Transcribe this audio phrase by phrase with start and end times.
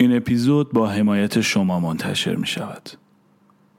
[0.00, 2.90] این اپیزود با حمایت شما منتشر می شود.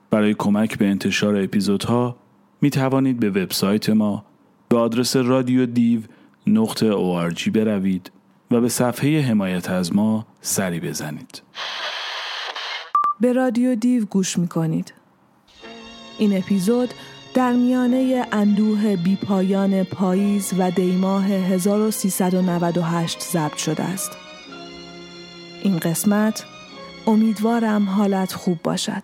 [0.10, 2.16] برای کمک به انتشار اپیزودها
[2.62, 4.26] می توانید به وبسایت ما
[4.70, 6.02] به آدرس رادیو دیو
[6.48, 8.12] نقطه ORG بروید
[8.52, 11.42] و به صفحه حمایت از ما سری بزنید.
[13.20, 14.94] به رادیو دیو گوش می کنید.
[16.18, 16.90] این اپیزود
[17.34, 24.21] در میانه اندوه بیپایان پاییز و دیماه 1398 ضبط شده است.
[25.64, 26.44] این قسمت
[27.08, 29.04] امیدوارم حالت خوب باشد.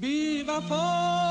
[0.00, 1.25] بی وفا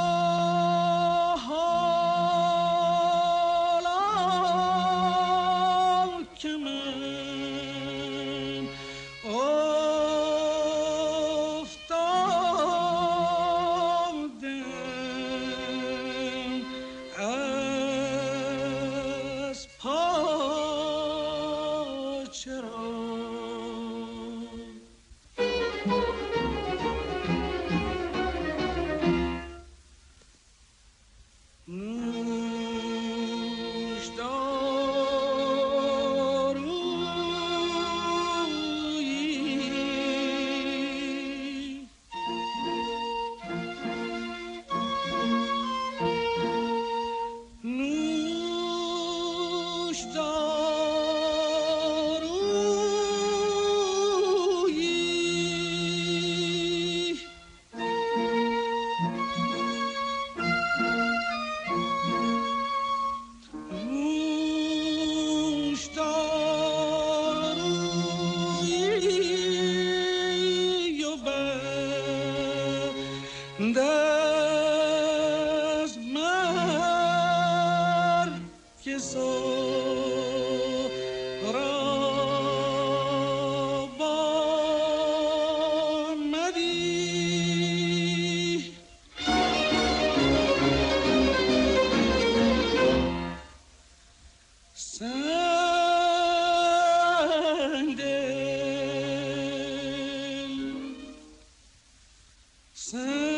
[102.95, 103.34] say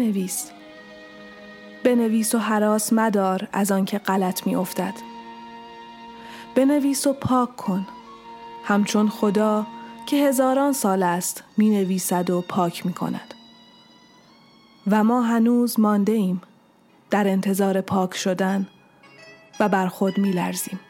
[0.00, 0.50] بنویس.
[1.84, 4.94] بنویس و حراس مدار از آنکه غلط می افتد
[6.54, 7.86] بنویس و پاک کن.
[8.64, 9.66] همچون خدا
[10.06, 13.34] که هزاران سال است می نویسد و پاک می کند
[14.90, 16.42] و ما هنوز مانده ایم
[17.10, 18.68] در انتظار پاک شدن
[19.60, 20.80] و بر خود می لرزیم.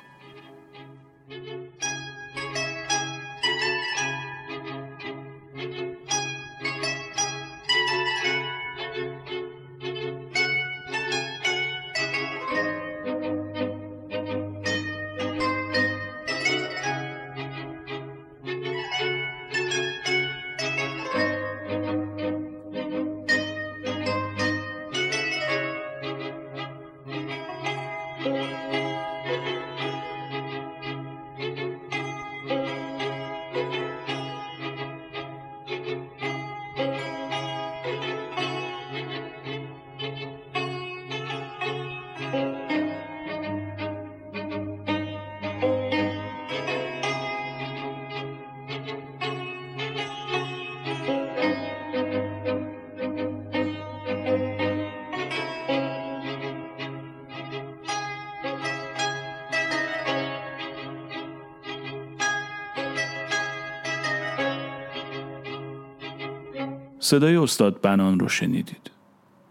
[67.10, 68.90] صدای استاد بنان رو شنیدید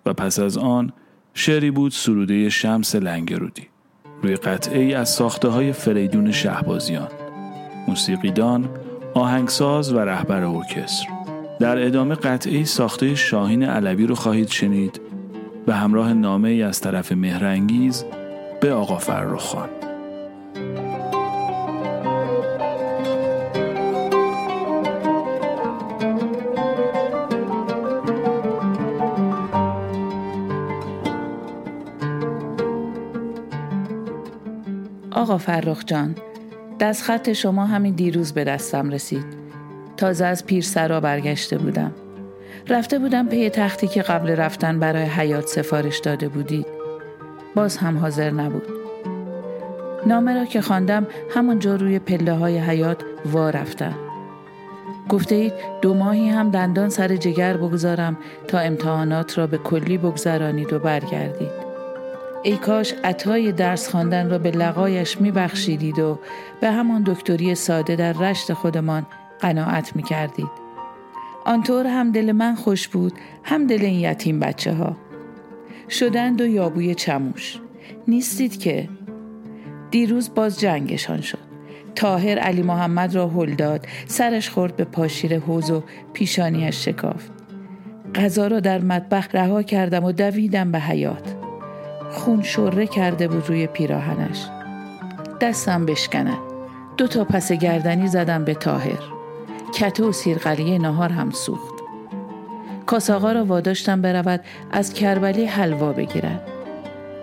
[0.05, 0.93] و پس از آن
[1.33, 3.67] شعری بود سروده شمس لنگرودی
[4.23, 7.07] روی قطعه ای از ساخته های فریدون شهبازیان
[7.87, 8.69] موسیقیدان،
[9.13, 11.07] آهنگساز و رهبر ارکستر
[11.59, 15.01] در ادامه قطعه ساخته شاهین علوی رو خواهید شنید
[15.65, 18.05] به همراه نامه ای از طرف مهرنگیز
[18.61, 19.69] به آقا فرخ خان.
[35.29, 36.15] آقا فرخ جان
[36.79, 39.25] دست خط شما همین دیروز به دستم رسید.
[39.97, 41.91] تازه از پیر سرا برگشته بودم.
[42.67, 46.65] رفته بودم پی تختی که قبل رفتن برای حیات سفارش داده بودید
[47.55, 48.67] باز هم حاضر نبود.
[50.05, 53.95] نامه را که خواندم همونجا روی پله های حیات وا رفتم.
[55.09, 58.17] گفته اید دو ماهی هم دندان سر جگر بگذارم
[58.47, 61.58] تا امتحانات را به کلی بگذرانید و برگردید.
[62.43, 66.19] ای کاش عطای درس خواندن را به لقایش می بخشیدید و
[66.61, 69.07] به همان دکتری ساده در رشت خودمان
[69.39, 70.49] قناعت می کردید.
[71.45, 73.13] آنطور هم دل من خوش بود
[73.43, 74.97] هم دل این یتیم بچه ها.
[75.89, 77.59] شدند و یابوی چموش.
[78.07, 78.89] نیستید که
[79.91, 81.49] دیروز باز جنگشان شد.
[81.95, 85.83] تاهر علی محمد را هل داد سرش خورد به پاشیر حوز و
[86.13, 87.31] پیشانیش شکافت.
[88.15, 91.38] غذا را در مطبخ رها کردم و دویدم به حیات.
[92.11, 94.45] خون شره کرده بود روی پیراهنش.
[95.41, 96.37] دستم بشکند
[96.97, 98.99] دو تا پس گردنی زدم به تاهر
[99.73, 101.73] کته و سیرقلیه نهار هم سوخت.
[102.85, 104.41] کاساقا را واداشتم برود
[104.71, 106.41] از کربلی حلوا بگیرد.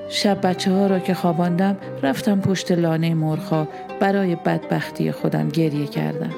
[0.09, 3.69] شب بچه ها را که خواباندم رفتم پشت لانه مرخا
[4.01, 6.33] برای بدبختی خودم گریه کردم.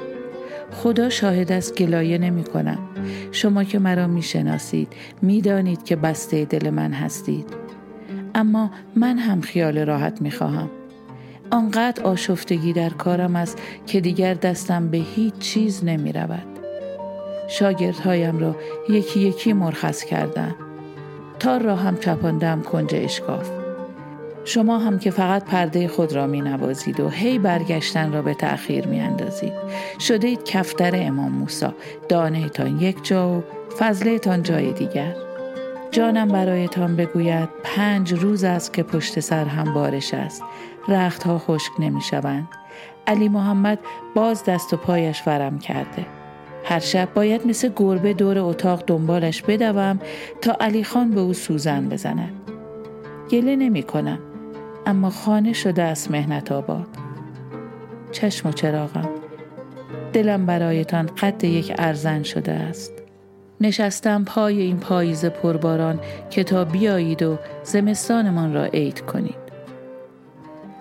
[0.71, 2.79] خدا شاهد است گلایه نمی کنم
[3.31, 7.68] شما که مرا می شناسید می دانید که بسته دل من هستید.
[8.39, 10.69] اما من هم خیال راحت می خواهم.
[11.51, 16.47] آنقدر آشفتگی در کارم است که دیگر دستم به هیچ چیز نمی رود.
[17.49, 18.55] شاگردهایم را
[18.89, 20.55] یکی یکی مرخص کردم.
[21.39, 23.49] تار را هم چپاندم کنج اشکاف.
[24.45, 28.87] شما هم که فقط پرده خود را می نوازید و هی برگشتن را به تأخیر
[28.87, 29.53] می اندازید.
[29.99, 31.73] شده اید کفتر امام موسا
[32.09, 33.43] دانه تان یک جا و
[33.79, 35.28] فضله تان جای دیگر.
[35.91, 40.43] جانم برایتان بگوید پنج روز است که پشت سر هم بارش است.
[40.87, 42.47] رختها خشک نمی شوند
[43.07, 43.79] علی محمد
[44.15, 46.05] باز دست و پایش ورم کرده.
[46.63, 49.99] هر شب باید مثل گربه دور اتاق دنبالش بدوم
[50.41, 52.33] تا علی خان به او سوزن بزند.
[53.31, 54.19] گله نمی کنم
[54.85, 56.87] اما خانه شده است مهنت آباد.
[58.11, 59.09] چشم و چراغم.
[60.13, 62.98] دلم برایتان قد یک ارزن شده است.
[63.61, 65.99] نشستم پای این پاییز پرباران
[66.29, 69.49] که تا بیایید و زمستانمان را عید کنید.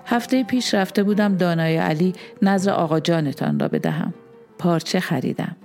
[0.07, 4.15] هفته پیش رفته بودم دانای علی نظر آقا جانتان را بدهم.
[4.59, 5.57] پارچه خریدم.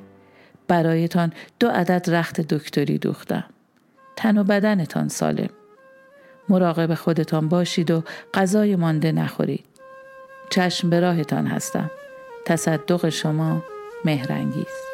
[0.67, 3.43] برایتان دو عدد رخت دکتری دوختم.
[4.15, 5.49] تن و بدنتان سالم.
[6.49, 8.03] مراقب خودتان باشید و
[8.33, 9.65] غذای مانده نخورید.
[10.49, 11.91] چشم به راهتان هستم.
[12.45, 13.63] تصدق شما
[14.05, 14.92] مهرنگیست.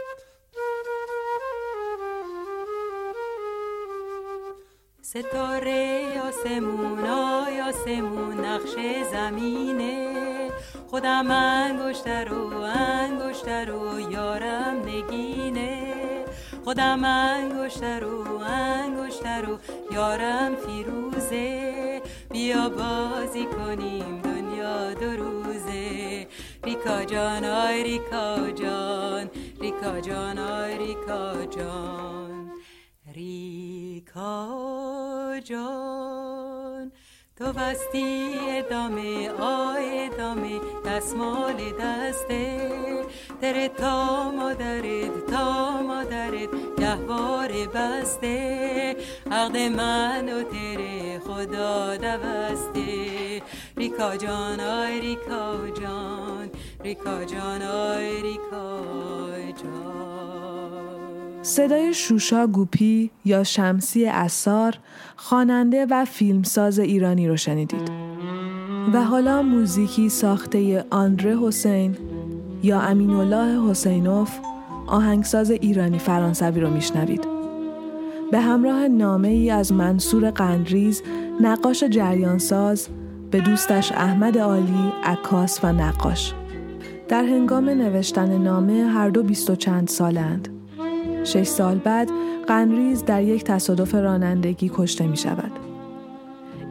[5.09, 8.75] ستاره آسمون آی آسمون نقش
[9.11, 10.51] زمینه.
[10.87, 15.95] خودم انگشتر و انگشتر و یارم نگینه.
[16.63, 19.57] خودم انگشتر و انگشتر و
[19.93, 22.01] یارم فیروزه.
[22.31, 26.27] بیا بازی کنیم دنیا دو روزه.
[26.63, 29.29] ریکا جان آی ریکا جان.
[29.61, 32.28] ریکا جان آی ریکا جان.
[33.15, 34.49] ریکا
[35.43, 36.91] جان
[37.37, 42.69] تو بستی ادامه آی ادامه دستمال دسته
[43.41, 48.95] در تا مادرت تا مادرت گهوار بسته.
[49.31, 53.41] عقد من و تره خدا دوسته.
[53.77, 56.49] ریکا جان آی ریکا جان
[56.83, 58.81] ریکا جان آی ریکا
[59.63, 60.98] جان.
[61.41, 64.77] صدای شوشا گوپی یا شمسی اسار
[65.15, 67.91] خواننده و فیلمساز ایرانی رو شنیدید.
[68.93, 71.97] و حالا موزیکی ساخته آندره حسین
[72.63, 74.39] یا امین الله حسینوف
[74.87, 77.27] آهنگساز ایرانی فرانسوی رو میشنوید.
[78.31, 81.03] به همراه نامه ای از منصور قندریز
[81.41, 82.87] نقاش جریانساز
[83.31, 86.33] به دوستش احمد عالی عکاس و نقاش.
[87.07, 90.58] در هنگام نوشتن نامه هر دو بیست و چند سالند.
[91.29, 92.09] شش سال بعد
[92.47, 95.51] قنریز در یک تصادف رانندگی کشته می شود.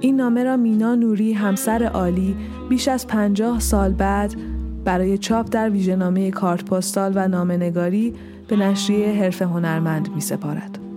[0.00, 2.36] این نامه را مینا نوری همسر عالی
[2.68, 4.34] بیش از پنجاه سال بعد
[4.84, 8.14] برای چاپ در ویژهنامه کارت پستال و نامنگاری
[8.48, 10.87] به نشریه حرف هنرمند می سپارد.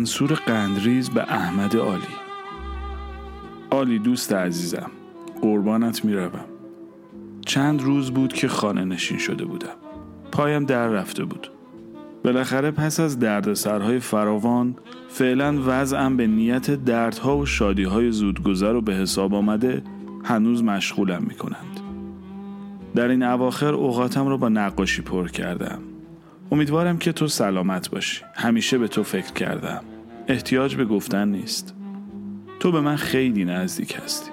[0.00, 2.02] منصور قندریز به احمد عالی.
[3.70, 4.90] عالی دوست عزیزم
[5.42, 6.44] قربانت می‌روم.
[7.46, 9.76] چند روز بود که خانه نشین شده بودم.
[10.32, 11.50] پایم در رفته بود.
[12.24, 14.76] بالاخره پس از دردسرهای فراوان
[15.08, 19.82] فعلا وضعم به نیت دردها و شادیهای زودگذر و به حساب آمده
[20.24, 21.80] هنوز مشغولم می کنند.
[22.94, 25.78] در این اواخر اوقاتم را با نقاشی پر کردم.
[26.52, 28.22] امیدوارم که تو سلامت باشی.
[28.34, 29.80] همیشه به تو فکر کردم.
[30.30, 31.74] احتیاج به گفتن نیست.
[32.60, 34.30] تو به من خیلی نزدیک هستی.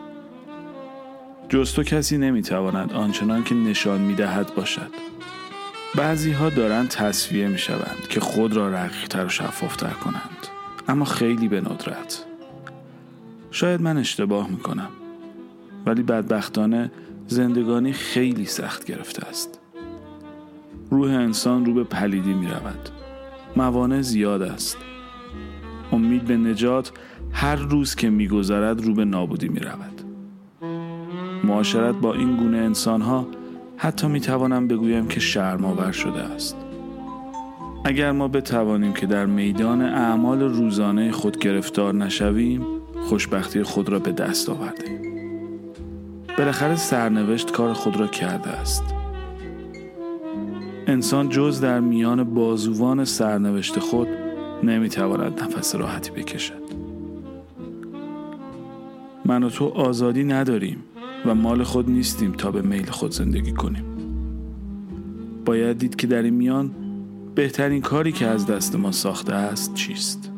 [1.50, 4.92] جز تو کسی نمی‌تواند آنچنان که نشان می‌دهد باشد.
[5.96, 10.48] بعضی ها دارند تصفیه می شوند که خود را رقیقتر و شفافتر کنند.
[10.88, 12.26] اما خیلی به ندرت.
[13.52, 14.90] شاید من اشتباه می کنم
[15.86, 16.92] ولی بدبختانه
[17.28, 19.60] زندگانی خیلی سخت گرفته است.
[20.92, 22.90] روح انسان رو به پلیدی می رود
[23.56, 24.78] موانع زیاد است.
[25.92, 26.92] امید به نجات
[27.32, 30.02] هر روز که میگذرد رو به نابودی می رود
[31.44, 33.28] معاشرت با این گونه انسان ها
[33.78, 36.58] حتی می توانم بگویم که شرماور شده است.
[37.86, 42.62] اگر ما بتوانیم که در میدان اعمال روزانه خود گرفتار نشویم
[43.02, 45.02] خوشبختی خود را به دست آورده
[46.38, 48.84] بالاخره سرنوشت کار خود را کرده است.
[50.88, 54.08] انسان جز در میان بازوان سرنوشت خود
[54.64, 56.68] نمی‌تواند نفس راحتی بکشد.
[59.26, 60.84] من و تو آزادی نداریم
[61.26, 63.84] و مال خود نیستیم تا به میل خود زندگی کنیم.
[65.46, 66.72] باید دید که در این میان
[67.36, 70.32] بهترین کاری که از دست ما ساخته است چیست.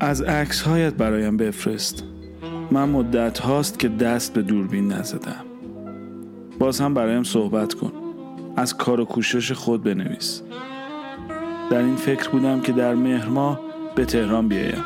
[0.00, 2.04] از عکس هایت برایم بفرست.
[2.70, 5.44] من مدت هاست که دست به دوربین نزدم.
[6.58, 7.92] باز هم برایم صحبت کن.
[8.56, 10.42] از کار و کوشش خود بنویس.
[11.70, 13.60] در این فکر بودم که در مهر ماه
[13.94, 14.84] به تهران بیایم.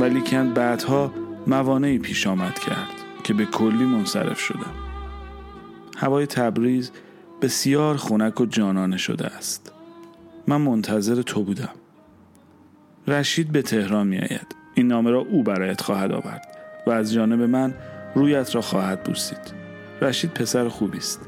[0.00, 1.12] ولی کن بعدها
[1.46, 2.94] موانعی پیش آمد کرد
[3.24, 4.74] که به کلی منصرف شدم.
[5.96, 6.90] هوای تبریز
[7.42, 9.72] بسیار خنک و جانانه شده است.
[10.46, 11.74] من منتظر تو بودم.
[13.08, 16.56] رشید به تهران می آید این نامه را او برایت خواهد آورد
[16.86, 17.74] و از جانب من
[18.14, 19.54] رویت را خواهد بوسید
[20.02, 21.20] رشید پسر خوبی است.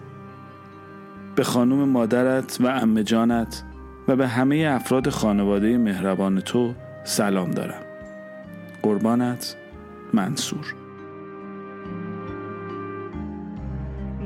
[1.35, 3.62] به خانم مادرت و ام جانت
[4.09, 7.82] و به همه افراد خانواده مهربان تو سلام دارم.
[8.82, 9.56] قربانت
[10.12, 10.75] منصور.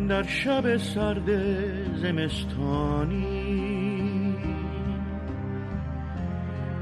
[0.08, 1.30] در شب سرد
[1.96, 3.36] زمستانی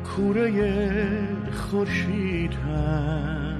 [0.04, 0.52] کوره
[1.52, 3.58] خورشید هم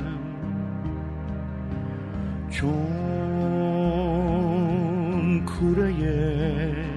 [2.50, 2.84] چون
[5.46, 6.93] کوره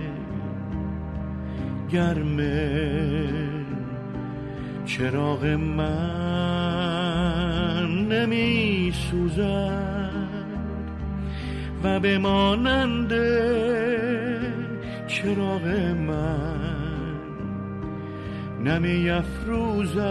[1.91, 2.37] گرم
[4.85, 5.87] چراغ من
[8.09, 10.27] نمی سوزد
[11.83, 13.13] و به مانند
[15.07, 15.67] چراغ
[16.07, 16.57] من
[18.65, 20.07] نمی افروزد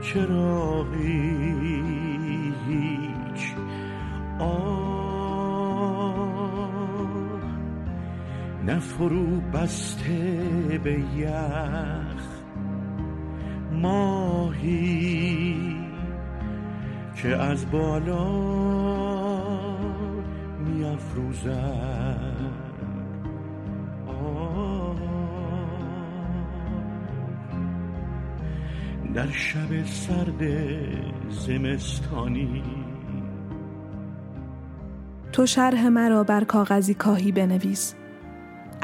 [0.00, 1.52] چرا هیچ.
[4.38, 4.71] آه.
[8.66, 12.22] نفرو بسته به یخ
[13.72, 15.56] ماهی
[17.16, 18.52] که از بالا
[20.58, 22.42] می افروزد
[29.14, 30.42] در شب سرد
[31.30, 32.62] زمستانی
[35.32, 37.94] تو شرح مرا بر کاغذی کاهی بنویس.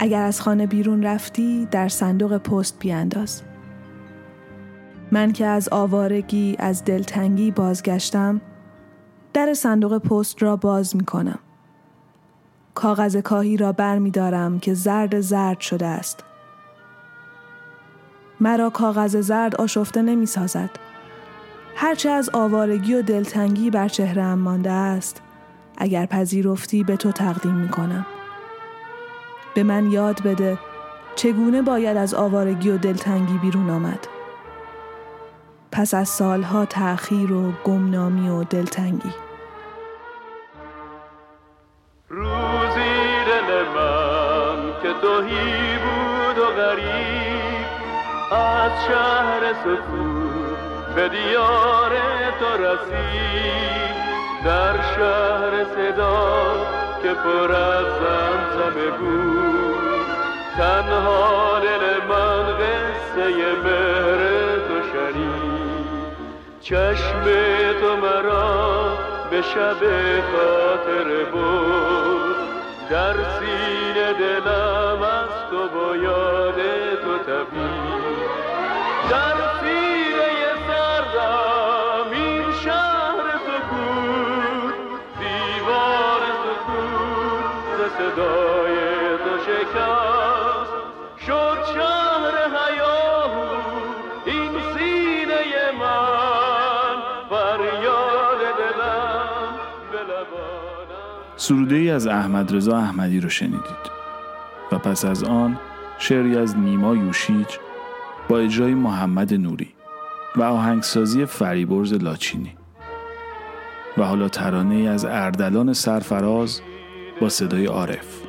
[0.00, 3.42] اگر از خانه بیرون رفتی در صندوق پست بیانداز
[5.12, 8.40] من که از آوارگی از دلتنگی بازگشتم
[9.32, 11.38] در صندوق پست را باز می کنم
[12.74, 16.24] کاغذ کاهی را بر می دارم که زرد زرد شده است
[18.40, 20.70] مرا کاغذ زرد آشفته نمی سازد.
[21.76, 25.22] هرچه از آوارگی و دلتنگی بر چهره مانده است
[25.78, 28.06] اگر پذیرفتی به تو تقدیم می کنم.
[29.58, 30.58] به من یاد بده
[31.16, 34.06] چگونه باید از آوارگی و دلتنگی بیرون آمد.
[35.72, 39.12] پس از سالها تأخیر و گمنامی و دلتنگی
[42.08, 42.94] روزی
[43.26, 47.66] دل من که توهی بود و غریب
[48.32, 50.56] از شهر سکون
[50.94, 51.90] به دیار
[52.40, 53.87] تو رسید
[54.44, 56.66] در شهر صدا
[57.02, 60.06] که پر از زمزمه بود.
[60.56, 63.28] تنها دل من قصه
[63.64, 65.68] مهر تو شنید.
[66.60, 67.24] چشم
[67.80, 68.98] تو مرا
[69.30, 69.80] به شب
[70.32, 72.36] خاطر بود
[72.90, 76.54] در سینه دلم از تو با یاد
[77.02, 78.28] تو تبید
[79.10, 79.37] در
[87.98, 88.76] صدای
[89.18, 90.72] تو شکست.
[91.26, 93.56] شد شهر حیاهو
[94.26, 96.96] این سینه من.
[97.30, 99.54] فریاد دلم
[99.92, 99.98] به
[101.36, 103.98] سروده ای از احمد رضا احمدی رو شنیدید.
[104.72, 105.58] و پس از آن
[105.98, 107.46] شعری از نیما یوشیج
[108.28, 109.74] با اجرای محمد نوری
[110.36, 112.54] و آهنگسازی فریبرز لاچینی.
[113.98, 116.60] و حالا ترانه از اردلان سرفراز
[117.20, 118.22] با صدای عارف.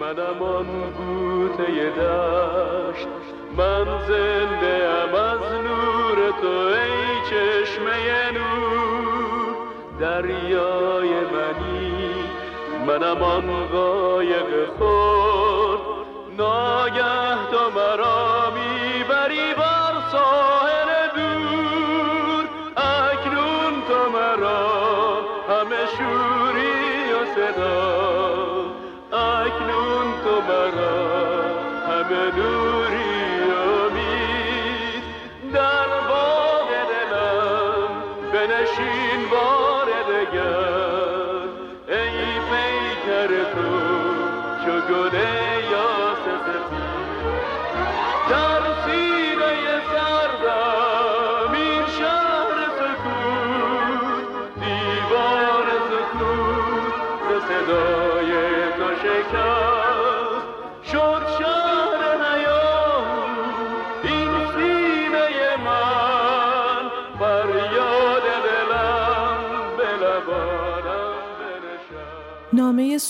[0.00, 3.08] منم آن بوته دشت
[3.56, 9.56] من زنده ام از نور تو ای چشمه نور.
[10.00, 12.14] دریای منی
[12.86, 15.80] منم آن قایق خود
[16.38, 18.29] ناگه تو مرا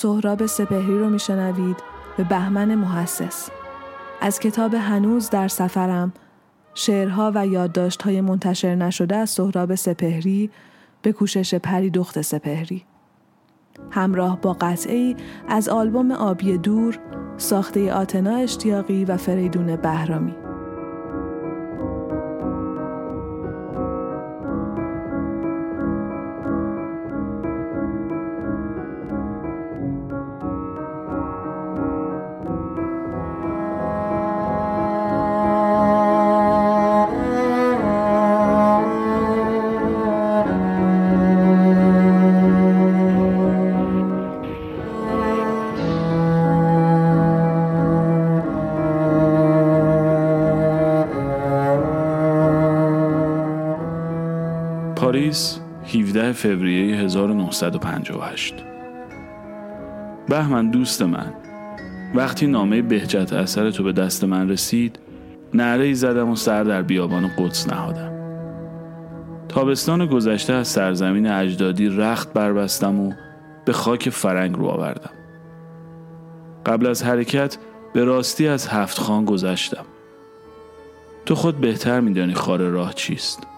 [0.00, 1.76] سهراب سپهری رو میشنوید
[2.16, 3.50] به بهمن محسس.
[4.20, 6.12] از کتاب هنوز در سفرم
[6.74, 10.50] شعرها و یادداشت‌های منتشر نشده از سهراب سپهری
[11.02, 12.84] به کوشش پری دخت سپهری.
[13.90, 15.16] همراه با قطعی
[15.48, 16.98] از آلبوم آبی دور
[17.36, 20.34] ساخته آتنا اشتیاقی و فریدون بهرامی.
[55.00, 55.60] پاریس
[55.94, 58.54] 17 فوریه 1958
[60.28, 61.32] بهمن دوست من.
[62.14, 64.98] وقتی نامه بهجت اثر تو به دست من رسید
[65.54, 68.12] نعره زدم و سر در بیابان قدس نهادم.
[69.48, 73.12] تابستان گذشته از سرزمین اجدادی رخت بربستم و
[73.64, 75.12] به خاک فرنگ رو آوردم.
[76.66, 77.58] قبل از حرکت
[77.94, 79.84] به راستی از هفت خان گذشتم.
[81.26, 83.49] تو خود بهتر میدانی خار راه چیست.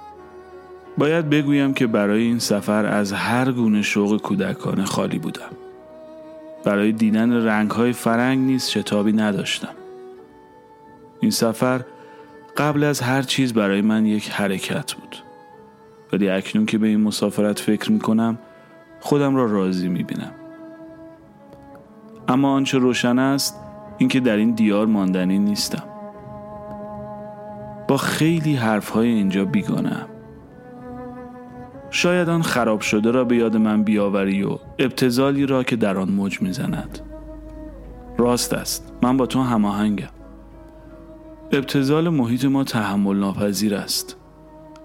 [0.98, 5.50] باید بگویم که برای این سفر از هر گونه شوق کودکانه خالی بودم.
[6.64, 9.74] برای دیدن رنگهای فرنگ نیز شتابی نداشتم.
[11.20, 11.80] این سفر
[12.56, 15.16] قبل از هر چیز برای من یک حرکت بود.
[16.12, 18.38] ولی اکنون که به این مسافرت فکر می کنم
[19.00, 20.32] خودم را راضی می بینم
[22.28, 23.60] اما آنچه روشن است
[23.98, 25.84] اینکه در این دیار ماندنی نیستم.
[27.88, 30.06] با خیلی حرفهای اینجا بیگانم
[31.94, 36.08] شاید آن خراب شده را به یاد من بیاوری و ابتزالی را که در آن
[36.08, 36.98] موج می‌زند.
[38.18, 40.08] راست است من با تو هماهنگم.
[41.52, 44.16] ابتزال محیط ما تحمل ناپذیر است.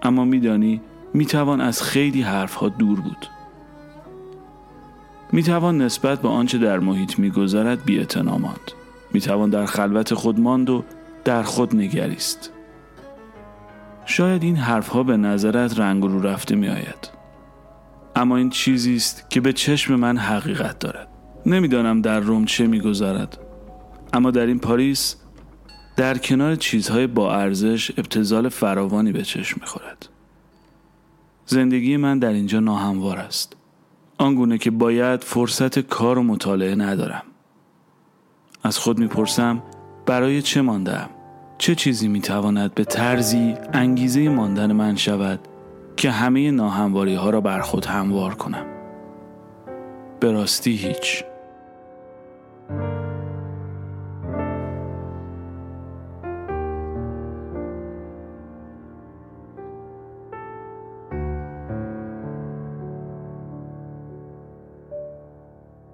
[0.02, 0.80] اما میدانی
[1.14, 3.26] می‌توان از خیلی حرفها دور بود.
[5.32, 8.72] می‌توان نسبت به آنچه در محیط میگذرد بی ماند.
[9.12, 10.84] می‌توان در خلوت خود ماند و
[11.24, 12.52] در خود نگریست.
[14.08, 17.10] شاید این حرفها به نظرت رنگ رو رفته می آید.
[18.16, 21.08] اما این چیزی است که به چشم من حقیقت دارد.
[21.46, 23.38] نمی‌دانم در روم چه میگذرد
[24.12, 25.16] اما در این پاریس
[25.96, 30.08] در کنار چیزهای با ارزش ابتزال فراوانی به چشم می‌خورد.
[31.46, 33.56] زندگی من در اینجا ناهموار است.
[34.18, 37.22] آنگونه که باید فرصت کار و مطالعه ندارم.
[38.62, 39.62] از خود می‌پرسم
[40.06, 41.10] برای چه ماندم؟
[41.58, 45.40] چه چیزی می‌تواند به طرزی انگیزه ماندن من شود
[45.96, 48.66] که همه ناهمواری ها را بر خود هموار کنم؟
[50.20, 51.24] به راستی هیچ.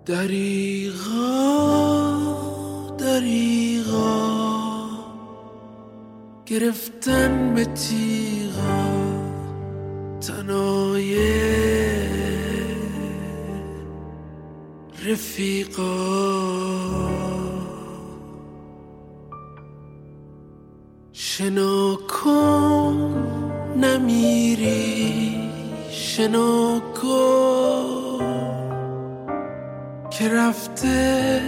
[0.06, 1.53] دریغا
[6.54, 8.86] گرفتن به تیغا
[10.20, 11.14] تنای
[15.06, 15.94] رفیقا.
[21.12, 23.26] شنا کن
[23.76, 25.34] نمیری
[25.90, 28.18] شنا کن
[30.10, 31.40] که رفته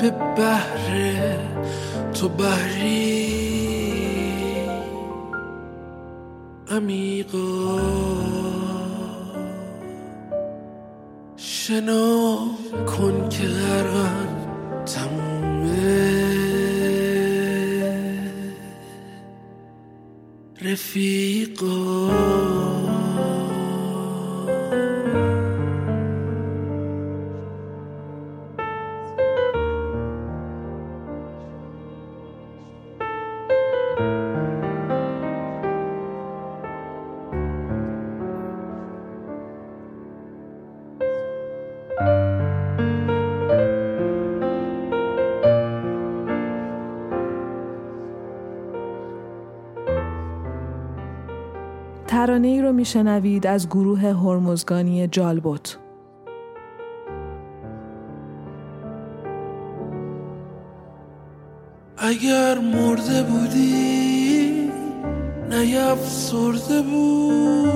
[0.00, 1.38] به بحر
[2.14, 3.29] تو بحری.
[6.70, 7.80] عمیقا.
[11.36, 12.38] شنا
[12.86, 14.28] کن که غرقم
[14.86, 16.30] تمومه.
[20.62, 22.10] رفیقا.
[52.30, 55.78] ترانه ای رو میشنوید از گروه هرمزگانی جالبوت.
[61.98, 64.70] اگر مرده بودی
[65.50, 67.68] نیفسرده بودی.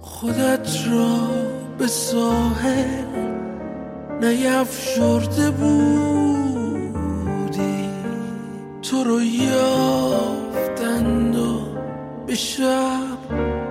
[0.00, 1.16] خودت را
[1.78, 3.04] به ساحل
[4.20, 6.33] نیفشرده بودی.
[9.04, 11.60] تو رو یافتند و
[12.26, 13.18] به شب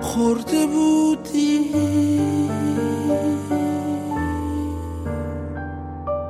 [0.00, 1.70] خورده بودی.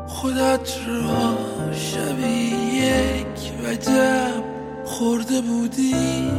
[0.06, 1.38] خودت را
[1.72, 4.44] شبی یک وجب
[4.84, 6.30] خورده بودی.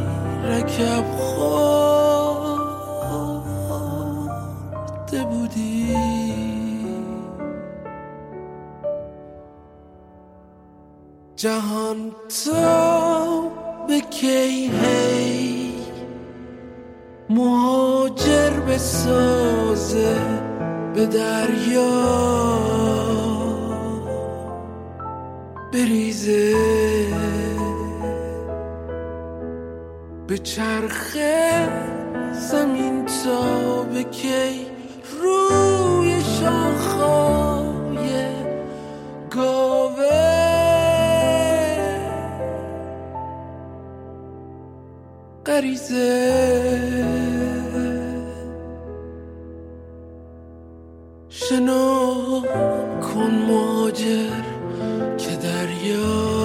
[0.44, 2.05] رکب خورده
[51.28, 52.42] شنا
[53.02, 54.42] کن ماجر
[55.18, 56.36] که دریا.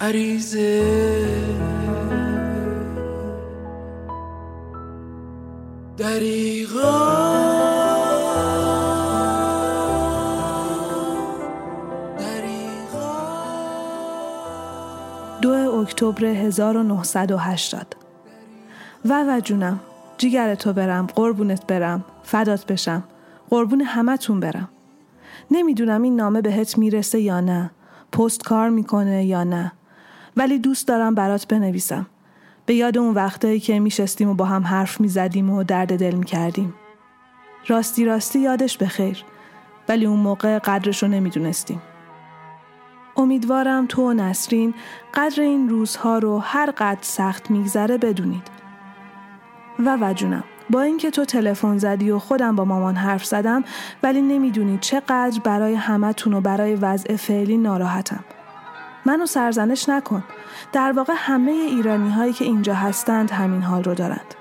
[0.00, 1.04] عریزه
[15.84, 18.03] اکتبر 1980
[19.04, 19.80] و و جونم
[20.18, 23.04] جیگر تو برم قربونت برم فدات بشم
[23.50, 24.68] قربون همتون برم.
[25.50, 27.70] نمی‌دونم این نامه بهت می‌رسه یا نه
[28.12, 29.72] پست کار می‌کنه یا نه
[30.36, 32.06] ولی دوست دارم برات بنویسم.
[32.66, 36.74] به یاد اون وقتایی که میشستیم و با هم حرف می‌زدیم و درد دل می‌کردیم.
[37.68, 39.24] راستی راستی یادش بخیر
[39.88, 41.82] ولی اون موقع قدرشو نمی‌دونستیم.
[43.16, 44.74] امیدوارم تو و نسرین
[45.14, 48.63] قدر این روزها رو هر قد سخت میگذره بدونید.
[49.78, 53.64] و وجونم با اینکه تو تلفن زدی و خودم با مامان حرف زدم
[54.02, 58.24] ولی نمی‌دونی چقدر برای همتون و برای وضع فعلی ناراحتم.
[59.06, 60.24] منو سرزنش نکن.
[60.72, 64.34] در واقع همه ایرانی هایی که اینجا هستند همین حال رو دارند.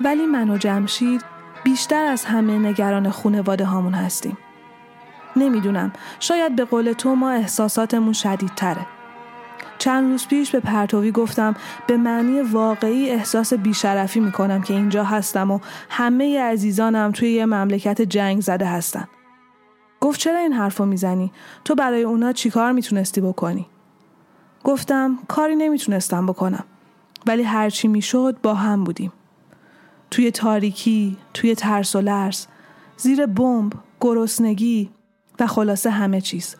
[0.00, 1.24] ولی من و جمشید
[1.64, 4.38] بیشتر از همه نگران خونواده هامون هستیم.
[5.36, 8.86] نمی‌دونم شاید به قول تو ما احساساتمون شدیدتره
[9.80, 11.54] چند روز پیش به پرتوی گفتم
[11.86, 15.58] به معنی واقعی احساس بیشرفی می‌کنم که اینجا هستم و
[15.90, 19.08] همه عزیزانم توی یه مملکت جنگ زده هستن.
[20.00, 21.32] گفت چرا این حرفو می‌زنی؟
[21.64, 23.66] تو برای اونا چیکار می‌تونستی بکنی؟
[24.64, 26.64] گفتم کاری نمی‌تونستم بکنم.
[27.26, 29.12] ولی هرچی می‌شد با هم بودیم.
[30.10, 32.46] توی تاریکی، توی ترس و لرز،
[32.96, 34.90] زیر بمب، گرسنگی،
[35.40, 36.56] و خلاصه همه چیز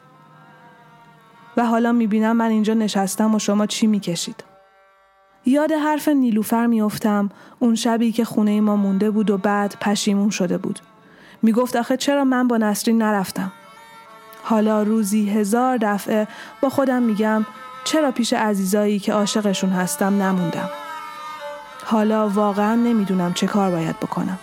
[1.56, 4.44] و حالا می‌بینم من اینجا نشستم و شما چی می‌کشید.
[5.46, 10.58] یاد حرف نیلوفر میافتم اون شبی که خونه ما مونده بود و بعد پشیمون شده
[10.58, 10.80] بود.
[11.42, 13.52] می‌گفت آخه چرا من با نسرین نرفتم؟
[14.42, 16.28] حالا روزی هزار دفعه
[16.60, 17.46] با خودم میگم
[17.84, 20.70] چرا پیش عزیزایی که عاشقشون هستم نموندم؟
[21.84, 24.38] حالا واقعا نمی‌دونم چه کار باید بکنم.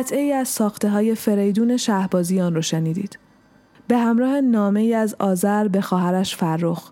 [0.00, 3.18] قطعه از ساخته های فریدون شهبازیان رو شنیدید.
[3.88, 6.90] به همراه نامه ای از آذر به خواهرش فرخ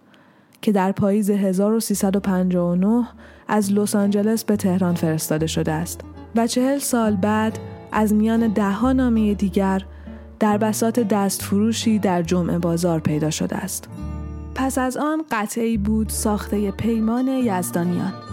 [0.62, 3.08] که در پاییز 1359
[3.48, 6.00] از لس آنجلس به تهران فرستاده شده است
[6.36, 7.58] و چهل سال بعد
[7.92, 9.82] از میان دهها نامه دیگر
[10.40, 13.88] در بسات دستفروشی در جمعه بازار پیدا شده است.
[14.54, 18.27] پس از آن قطعی بود ساخته پیمان یزدانیان.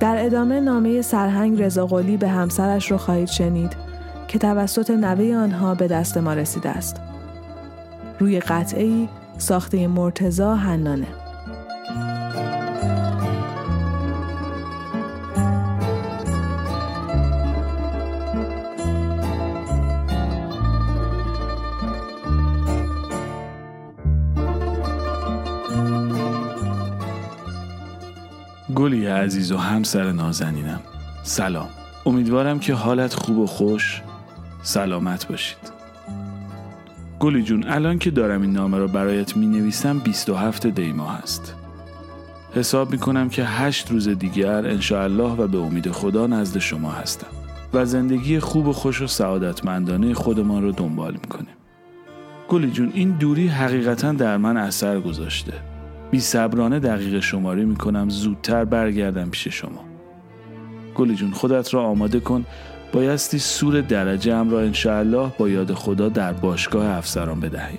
[0.00, 3.72] در ادامه نامه سرهنگ رضاقلی به همسرش رو خواهید شنید
[4.28, 7.00] که توسط نوه آنها به دست ما رسیده است.
[8.18, 9.08] روی قطعی
[9.38, 11.27] ساخته مرتزا هنانه
[29.18, 30.80] عزیز و همسر نازنینم.
[31.22, 31.68] سلام.
[32.06, 34.02] امیدوارم که حالت خوب و خوش.
[34.62, 35.78] سلامت باشید.
[37.20, 41.54] گلی جون الان که دارم این نامه رو برایت می نویسم 27 دیما هست
[42.54, 47.26] حساب می کنم که هشت روز دیگر انشاءالله و به امید خدا نزد شما هستم
[47.74, 51.54] و زندگی خوب و خوش و سعادتمندانه خودمان رو دنبال می کنیم
[52.48, 55.52] گلی جون این دوری حقیقتا در من اثر گذاشته.
[56.10, 59.84] بی صبرانه دقیق شماری می کنم زودتر برگردم پیش شما.
[60.94, 62.44] گلی جون خودت را آماده کن.
[62.92, 67.78] بایستی سور درجه هم را انشاءالله با یاد خدا در باشگاه افسران بدهیم.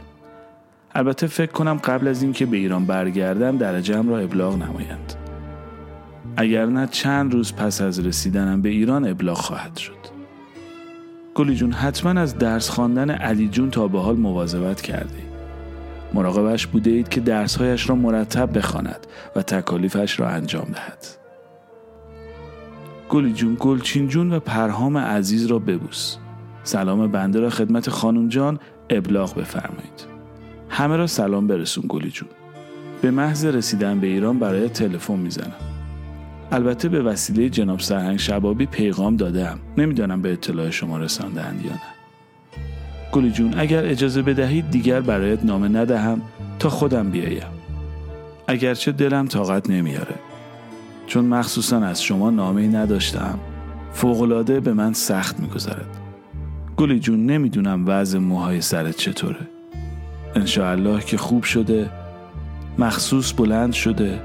[0.95, 5.13] البته فکر کنم قبل از اینکه به ایران برگردم درجه هم را ابلاغ نمایند.
[6.37, 9.93] اگر نه چند روز پس از رسیدنم به ایران ابلاغ خواهد شد.
[11.35, 15.28] گلی جون حتما از درس خواندن علی جون تا به حال مواظبت کردی.
[16.13, 21.07] مراقبش بوده اید که درسهایش را مرتب بخواند و تکالیفش را انجام دهد.
[23.09, 26.17] گلی جون گلچین جون و پرهام عزیز را ببوس.
[26.63, 30.05] سلام بنده را خدمت خانم جان ابلاغ بفرمایید.
[30.69, 32.29] همه را سلام برسون گلی جون.
[33.01, 35.53] به محض رسیدن به ایران برای تلفن می‌زنم.
[36.51, 41.98] البته به وسیله جناب سرهنگ شبابی پیغام دادم نمی‌دانم به اطلاع شما رساندهاند یا نه.
[43.11, 43.53] گلی جون.
[43.57, 46.21] اگر اجازه بدهید دیگر برایت نامه ندهم
[46.59, 47.43] تا خودم بیایم.
[48.47, 50.15] اگرچه دلم طاقت نمیاره.
[51.07, 53.39] چون مخصوصا از شما نامه نداشتم.
[53.93, 55.97] فوقلاده به من سخت میگذرد.
[56.77, 59.47] گلی جون نمی‌دونم وضع موهای سرت چطوره.
[60.35, 61.89] انشاءالله که خوب شده
[62.77, 64.19] مخصوص بلند شده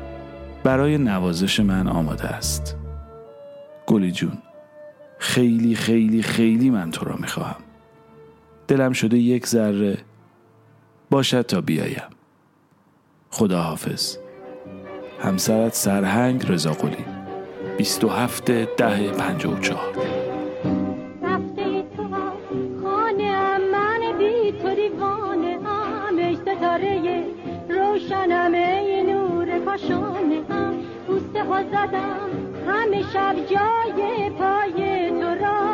[0.64, 2.76] برای نوازش من آماده است.
[3.86, 4.38] گلی جون
[5.18, 7.63] خیلی خیلی خیلی من تو را می‌خواهم.
[8.68, 9.98] دلم شده یک ذره
[11.10, 12.02] باشد تا بیایم.
[13.30, 14.16] خدا حافظ
[15.20, 17.04] همسرت سرهنگ رضا قلی.
[17.78, 20.04] 27 ده 54
[27.68, 30.74] روشنم ای نور کاشانه هم
[31.06, 32.30] پوسته ها زدم
[32.68, 35.73] همه شب جای پای تو را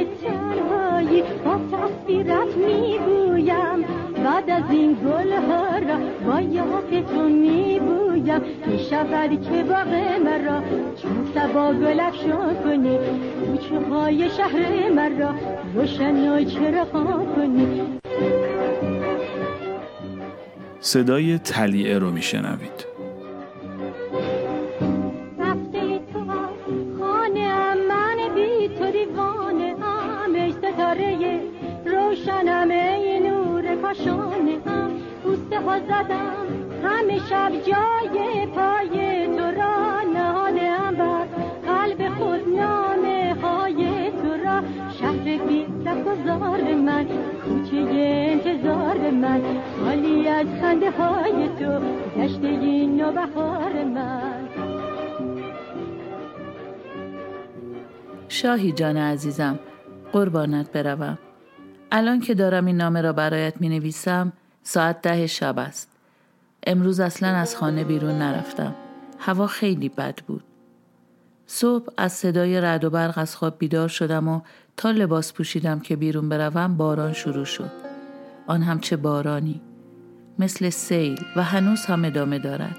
[8.91, 9.87] شود که باغ
[10.25, 10.63] مرا
[11.01, 12.97] چون سبا گل افشان کنی.
[13.45, 15.35] کوچه های شهر مرا
[15.73, 16.85] روشن چرا
[17.35, 17.81] کنی.
[20.79, 22.90] صدای تلیعه رو میشنوید.
[35.87, 36.45] زدم.
[36.83, 40.01] همه شب جای پای تو را.
[40.13, 41.25] نهاده بر
[41.67, 44.61] قلب خود نامه های تو را.
[44.99, 45.65] شهر بی
[46.05, 47.05] گذار من.
[47.45, 49.41] کوچه انتظار من.
[49.85, 51.79] حالی از خنده های تو.
[52.17, 52.51] گشته
[53.15, 54.47] بهار من.
[58.27, 59.59] شاهی جان عزیزم
[60.11, 61.17] قربانت بروم.
[61.91, 65.91] الان که دارم این نامه را برایت می نویسم ساعت ده شب است
[66.67, 68.75] امروز اصلا از خانه بیرون نرفتم.
[69.19, 70.43] هوا خیلی بد بود.
[71.47, 74.41] صبح از صدای رد و برق از خواب بیدار شدم و
[74.77, 77.71] تا لباس پوشیدم که بیرون بروم باران شروع شد.
[78.47, 79.61] آن هم چه بارانی.
[80.39, 82.77] مثل سیل و هنوز هم ادامه دارد.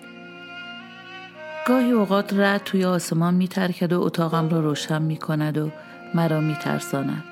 [1.66, 5.70] گاهی اوقات رد توی آسمان میترکد و اتاقم را روشن می کند و
[6.14, 7.24] مرا میترساند.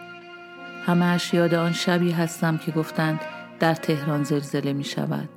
[0.86, 3.20] همه یاد آن شبی هستم که گفتند
[3.60, 5.28] در تهران زلزله می شود.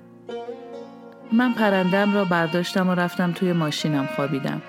[1.31, 4.61] من پرندم را برداشتم و رفتم توی ماشینم خوابیدم.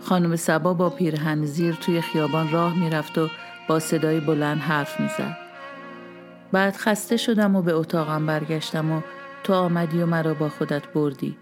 [0.00, 3.28] خانم سبا با پیرهن زیر توی خیابان راه می‌رفت و
[3.68, 5.36] با صدای بلند حرف می‌زد.
[6.52, 9.00] بعد خسته شدم و به اتاقم برگشتم و
[9.44, 11.36] تو آمدی و مرا با خودت بردی.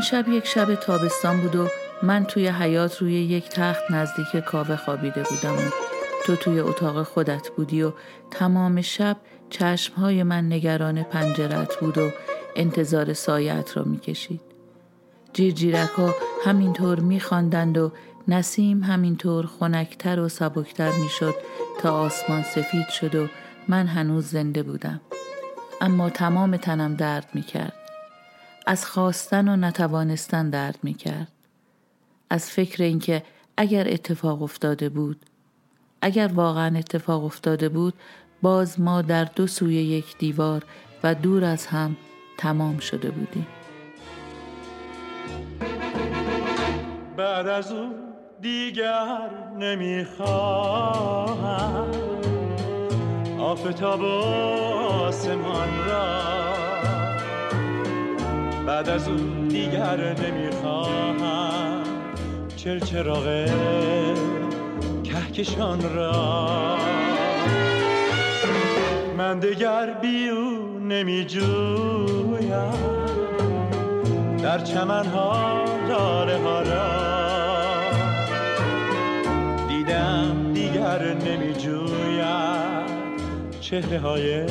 [0.00, 1.68] آن شب یک شب تابستان بود و
[2.02, 5.70] من توی حیات روی یک تخت نزدیک کاوه خوابیده بودم و
[6.24, 7.92] تو توی اتاق خودت بودی و
[8.30, 9.16] تمام شب
[9.50, 12.10] چشمهای من نگران پنجرت بود و
[12.56, 14.40] انتظار سایت را می‌کشید.
[15.32, 17.92] جیرجیرک ها همینطور میخواندند و
[18.28, 21.34] نسیم همینطور خنکتر و سبکتر می‌شد
[21.80, 23.26] تا آسمان سفید شد و
[23.68, 25.00] من هنوز زنده بودم.
[25.80, 27.79] اما تمام تنم درد می‌کرد.
[28.70, 31.32] از خواستن و نتوانستن درد می‌کرد.
[32.30, 33.22] از فکر اینکه
[33.56, 35.16] اگر اتفاق افتاده بود
[36.02, 37.94] اگر واقعا اتفاق افتاده بود
[38.42, 40.64] باز ما در دو سوی یک دیوار
[41.02, 41.96] و دور از هم
[42.38, 43.46] تمام شده بودیم.
[47.16, 47.92] بعد از او
[48.40, 50.70] دیگر نمی‌خواهم.
[53.40, 56.39] آفتاب آسمان را
[58.70, 61.82] بعد از اون دیگر نمی‌خواهم.
[62.56, 63.46] چرچراغ
[65.04, 66.76] کهکشان را؟
[69.18, 72.40] من دیگر بیو نمی جویم
[74.42, 76.90] در چمن ها داره ها را
[79.68, 82.86] دیدم دیگر نمی جویم
[83.60, 84.46] چهره های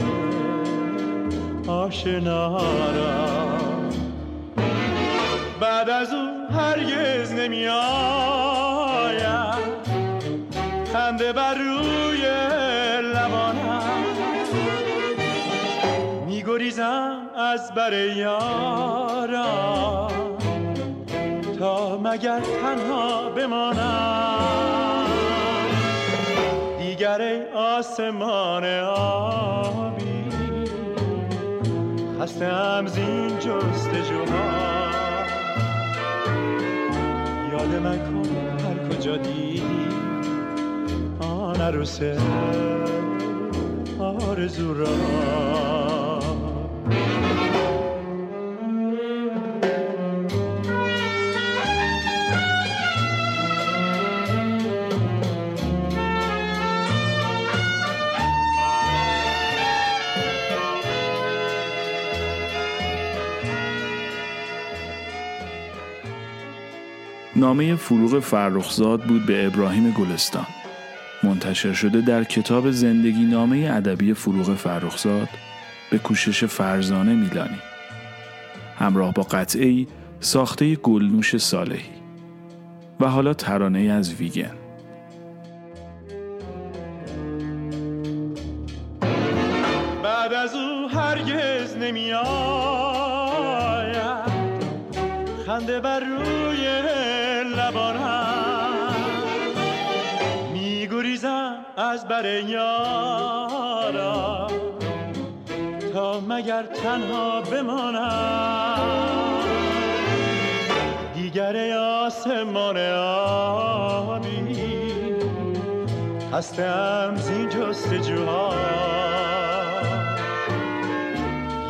[1.68, 2.58] آشنا
[2.92, 3.69] را
[5.60, 9.60] بعد از او هرگز نمی آید
[10.94, 12.22] خنده بر روی
[13.02, 14.04] لبانم.
[16.26, 20.08] میگریزم از بر یارا
[21.60, 25.06] تا مگر تنها بمانم.
[26.80, 30.30] دیگر آسمان آبی.
[32.22, 34.89] خستم زین جستجوها
[37.60, 38.30] یاد من کن
[38.66, 39.62] هر کجا دیدی
[41.20, 42.00] آن عروس
[44.00, 44.88] آرزو را
[67.40, 70.48] نامه فروغ فرخزاد بود به ابراهیم گلستان.
[71.24, 75.30] منتشر شده در کتاب زندگی نامه ادبی فروغ فرخزاد
[75.92, 77.60] به کوشش فرزانه میلانی.
[78.80, 79.88] همراه با قطعه
[80.20, 82.00] ساخته گلنوش صالحی
[83.00, 84.56] و حالا ترانه از ویگن.
[90.04, 93.40] بعد از او هرگز نمی آید
[95.46, 96.68] خنده بر روی
[97.56, 98.94] لبانم
[100.54, 104.48] میگریزم از بر یارا
[105.94, 108.80] تا مگر تنها بمانم
[111.16, 114.56] دیگر آسمان آبی
[116.34, 118.54] هستم زین جستجوها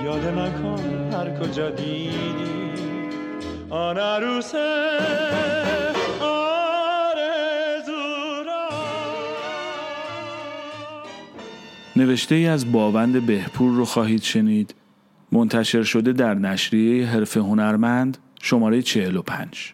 [0.04, 0.52] یاد من
[1.14, 2.70] هر کجا دیدی
[3.70, 4.56] آن عروس
[12.00, 14.76] نوشته ای از باوند بهپور رو خواهید شنید.
[15.32, 19.74] منتشر شده در نشریه حرف هنرمند شماره 45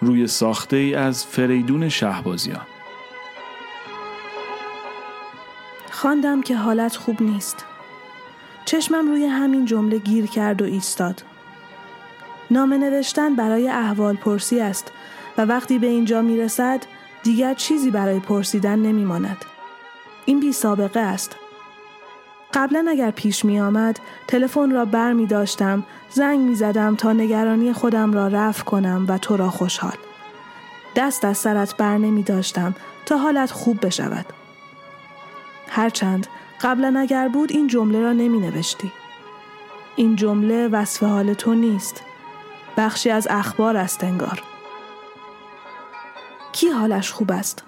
[0.00, 2.66] روی ساخته ای از فریدون شهبازیان.
[5.90, 7.64] خواندم که حالت خوب نیست.
[8.64, 11.22] چشمم روی همین جمله گیر کرد و ایستاد.
[12.50, 14.92] نامه نوشتن برای احوال پرسی است
[15.38, 16.80] و وقتی به اینجا می رسد
[17.22, 19.51] دیگر چیزی برای پرسیدن نمی ماند.
[20.24, 21.36] این بی سابقه است.
[22.54, 27.72] قبلا اگر پیش می آمد تلفن را بر می داشتم زنگ می زدم تا نگرانی
[27.72, 29.96] خودم را رفع کنم و تو را خوشحال.
[30.96, 32.74] دست از سرت بر نمی داشتم
[33.06, 34.26] تا حالت خوب بشود.
[35.68, 36.26] هرچند
[36.60, 38.92] قبلا اگر بود این جمله را نمی نوشتی.
[39.96, 42.02] این جمله وصف حال تو نیست.
[42.76, 44.42] بخشی از اخبار است انگار.
[46.52, 47.64] کی حالش خوب است؟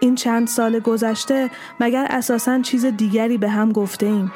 [0.00, 4.32] این چند سال گذشته مگر اساساً چیز دیگری به هم گفته ایم.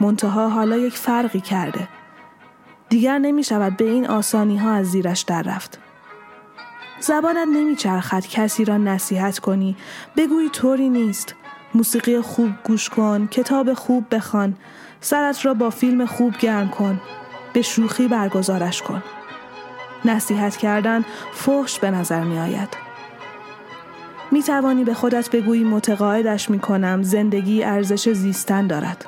[0.00, 1.88] منتها حالا یک فرقی کرده.
[2.88, 5.78] دیگر نمی شود به این آسانی ها از زیرش در رفت.
[7.00, 9.76] زبانت نمی چرخد کسی را نصیحت کنی
[10.16, 11.34] بگویی طوری نیست
[11.74, 14.56] موسیقی خوب گوش کن کتاب خوب بخوان
[15.00, 17.00] سرت را با فیلم خوب گرم کن
[17.52, 19.02] به شوخی برگزارش کن
[20.04, 22.91] نصیحت کردن فحش به نظر می آید
[24.32, 29.06] می توانی به خودت بگویی متقاعدش می کنم زندگی ارزش زیستن دارد.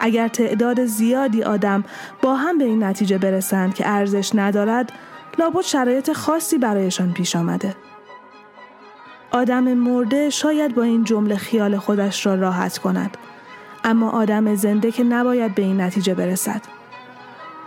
[0.00, 1.84] اگر تعداد زیادی آدم
[2.22, 4.92] با هم به این نتیجه برسند که ارزش ندارد
[5.38, 7.76] لابد شرایط خاصی برایشان پیش آمده.
[9.30, 13.16] آدم مرده شاید با این جمله خیال خودش را راحت کند
[13.84, 16.62] اما آدم زنده که نباید به این نتیجه برسد.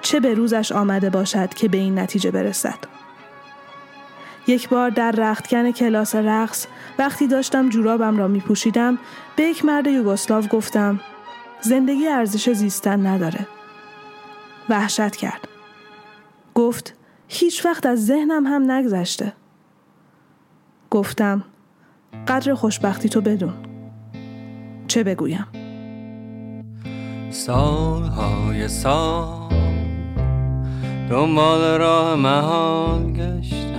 [0.01, 2.96] چه به روزش آمده باشد که به این نتیجه برسد؟
[4.47, 6.67] یک بار در رختکن کلاس رقص
[6.99, 8.97] وقتی داشتم جورابم را می پوشیدم
[9.35, 10.99] به یک مرد یوگسلاو گفتم
[11.61, 13.47] زندگی ارزش زیستن نداره.
[14.69, 15.47] وحشت کرد.
[16.55, 16.93] گفت
[17.27, 19.33] هیچ وقت از ذهنم هم نگذشته.
[20.89, 21.43] گفتم
[22.27, 23.53] قدر خوشبختی تو بدون.
[24.87, 25.47] چه بگویم؟
[27.29, 29.47] سالهای سال
[31.09, 33.76] دنبال راه محال گشتم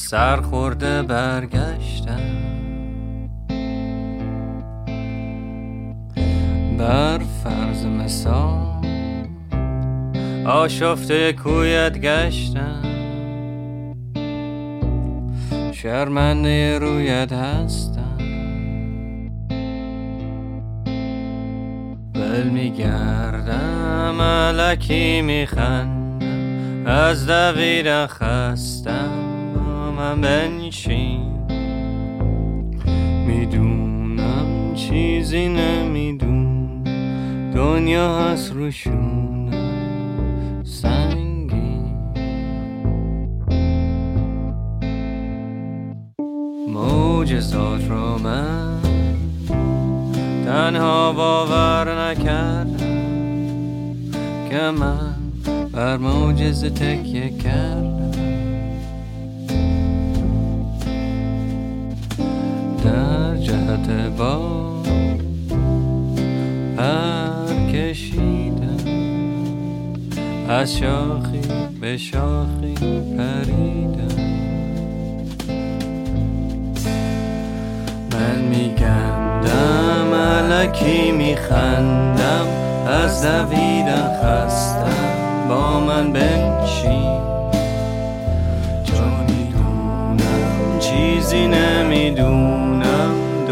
[0.00, 2.20] سرخورده برگشتم.
[6.78, 8.86] بر فرض مثال
[10.46, 12.82] آشفته کویت گشتم.
[15.72, 18.18] شرمنده رویت هستم.
[22.14, 26.00] بل میگردم علکی میخندم
[26.86, 29.29] از دویدن خستم.
[30.00, 31.20] من بنشین.
[33.26, 36.82] می‌دونم چیزی نمی‌دونم
[37.54, 39.50] دنیا هست روشون
[40.64, 41.80] سنگی.
[46.68, 48.80] موجزات رو من
[50.44, 52.76] تنها باور نکردم
[54.50, 55.14] که من
[55.72, 57.99] بر موجزه تکیه کردم.
[63.70, 64.60] جهت با
[70.48, 71.40] از شاخی
[71.80, 72.74] به شاخی
[73.18, 74.20] پریدم
[78.12, 82.46] من میگندم علکی میخندم
[82.86, 85.48] از دویدن خستم.
[85.48, 87.20] با من بنشین.
[88.84, 90.16] چون می‌دونم
[90.80, 92.69] چیزی نمی‌دونم.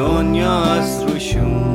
[0.09, 1.69] دنیا از روشونم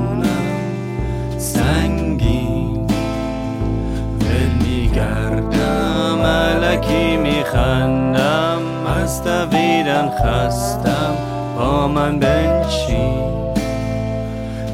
[6.74, 8.62] علکی میخندم
[9.02, 11.16] از دویدن خستم
[11.58, 13.54] با من بنشین.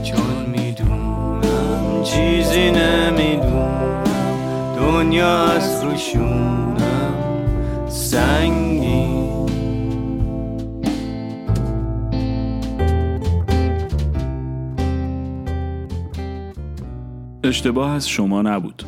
[0.04, 4.04] چون می‌دونم چیزی نمی‌دونم
[4.78, 7.14] دنیا از روشونم
[7.90, 8.69] سنگین.
[17.50, 18.84] اشتباه از شما نبود.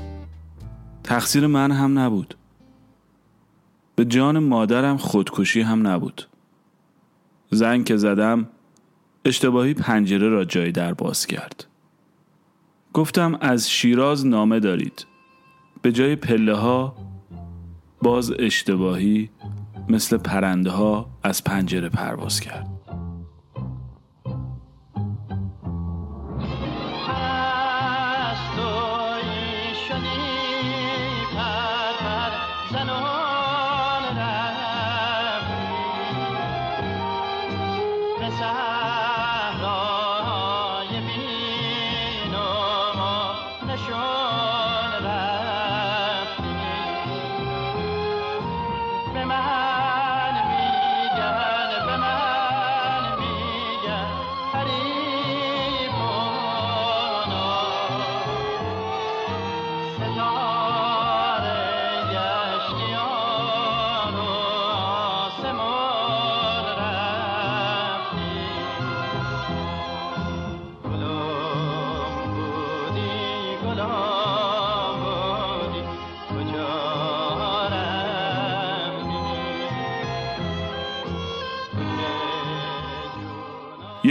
[1.03, 2.35] تقصیر من هم نبود.
[3.95, 6.27] به جان مادرم خودکشی هم نبود.
[7.51, 8.47] زنگ که زدم
[9.25, 11.65] اشتباهی پنجره را جای در باز کرد.
[12.93, 15.05] گفتم از شیراز نامه دارید.
[15.81, 16.95] به جای پله ها
[18.01, 19.29] باز اشتباهی
[19.89, 22.70] مثل پرنده ها از پنجره پرواز کرد.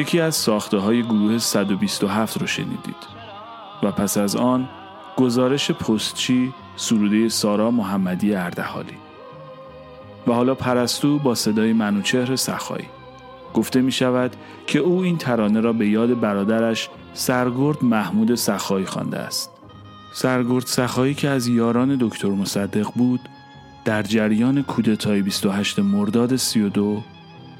[0.00, 2.96] یکی از ساخته های گروه 127 رو شنیدید.
[3.82, 4.68] و پس از آن
[5.16, 8.96] گزارش پستچی سروده سارا محمدی اردهالی.
[10.26, 12.88] و حالا پرستو با صدای منوچهر سخایی.
[13.54, 14.36] گفته می شود
[14.66, 19.50] که او این ترانه را به یاد برادرش سرگرد محمود سخایی خوانده است.
[20.14, 23.20] سرگرد سخایی که از یاران دکتر مصدق بود
[23.84, 27.02] در جریان کودتای 28 مرداد 32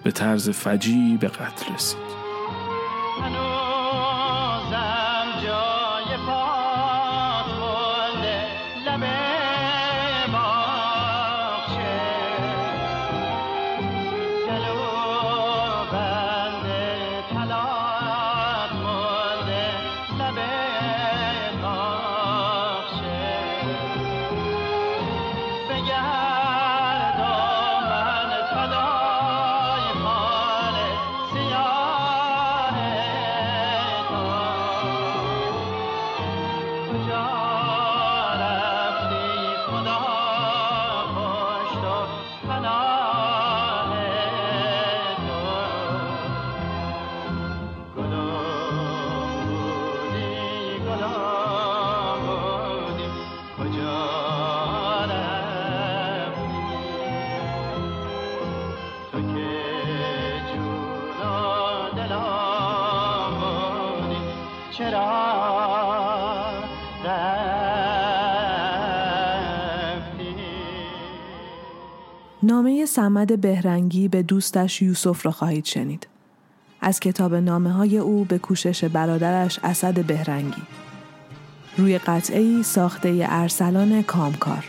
[0.05, 2.20] به طرز فجیعی به قتل رسید.
[73.01, 76.09] سمد بهرنگی به دوستش یوسف را خواهید شنید.
[76.81, 80.63] از کتاب نامه های او به کوشش برادرش اسد بهرنگی.
[81.77, 84.65] روی قطعه ساخته ارسلان کامکار.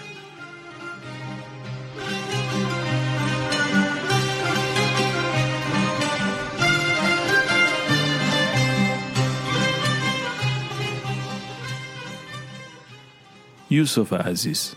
[13.70, 14.74] یوسف عزیز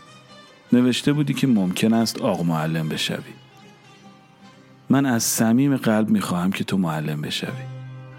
[0.73, 3.44] نوشته بودی که ممکن است آق معلم بشوی
[4.95, 7.65] من از صمیم قلب می‌خواهم که تو معلم بشوی.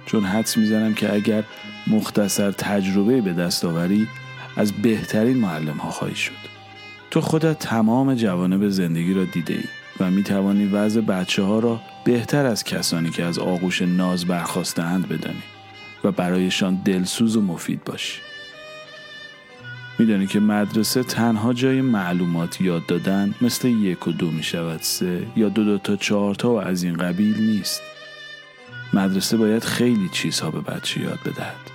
[0.05, 1.43] چون حدس می‌زنم که اگر
[1.87, 4.07] مختصر تجربه به دست آوری
[4.57, 6.31] از بهترین معلم ها خواهی شد.
[7.11, 9.63] تو خودت تمام جوانب زندگی را دیده ای
[9.99, 15.09] و می توانی وضع بچه ها را بهتر از کسانی که از آغوش ناز برخواستند
[15.09, 15.43] بدانی
[16.03, 18.21] و برایشان دلسوز و مفید باشی.
[19.99, 25.27] میدانی که مدرسه تنها جای معلومات یاد دادن مثل یک و دو می شود سه
[25.35, 27.81] یا دو دو تا چهار تا و از این قبیل نیست.
[28.93, 31.71] مدرسه باید خیلی چیزها به بچه یاد بدهد.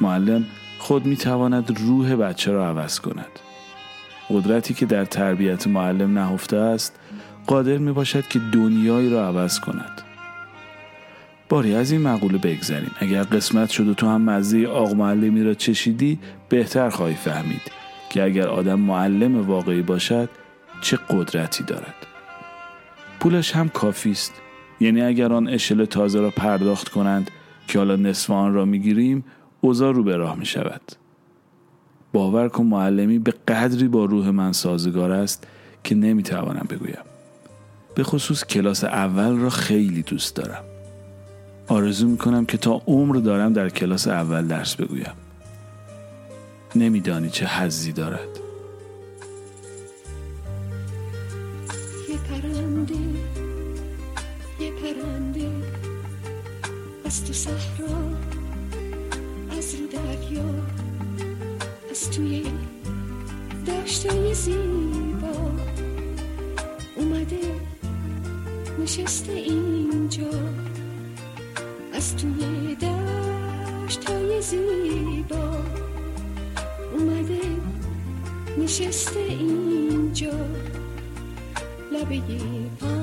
[0.00, 0.46] معلم
[0.78, 3.38] خود می تواند روح بچه را عوض کند.
[4.30, 6.98] قدرتی که در تربیت معلم نهفته است
[7.46, 10.02] قادر می باشد که دنیایی را عوض کند.
[11.52, 12.90] باری از این مقوله بگذریم.
[12.98, 17.60] اگر قسمت شد و تو هم مزه آق معلمی را چشیدی بهتر خواهی فهمید
[18.10, 20.28] که اگر آدم معلم واقعی باشد
[20.80, 21.94] چه قدرتی دارد.
[23.20, 24.32] پولش هم کافی است.
[24.80, 27.30] یعنی اگر آن اشل تازه را پرداخت کنند
[27.68, 29.24] که حالا نصف آن را می‌گیریم
[29.60, 30.82] اوضاع رو به راه می شود
[32.12, 35.46] باور کن معلمی به قدری با روح من سازگار است
[35.84, 37.04] که نمی‌توانم بگویم.
[37.94, 40.71] به خصوص کلاس اول را خیلی دوست دارم.
[41.72, 45.12] آرزو می‌کنم که تا عمر دارم در کلاس اول درس بگویم.
[46.74, 48.28] نمیدانی چه حزی دارد.
[52.08, 52.94] یه پرنده
[54.60, 55.50] یه پرنده
[57.04, 57.96] از تو صحرا
[59.58, 60.54] از رو دریا
[61.90, 62.42] از توی
[63.66, 65.50] داشته زیبا
[66.96, 67.40] اومده
[68.82, 70.30] نشسته اینجا.
[71.94, 75.56] از توی دشت های زیبا
[76.92, 77.40] اومده
[78.58, 80.46] نشسته اینجا.
[81.92, 82.20] لبه
[82.80, 83.01] پنجره